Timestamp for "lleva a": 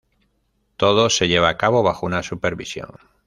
1.27-1.57